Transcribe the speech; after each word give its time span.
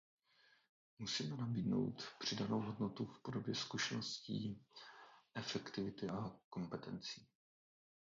Musíme 0.99 1.37
nabídnout 1.37 2.03
přidanou 2.19 2.61
hodnotu 2.61 3.05
v 3.05 3.19
podobě 3.21 3.55
zkušeností, 3.55 4.63
efektivity 5.35 6.09
a 6.09 6.39
kompetencí. 6.49 7.27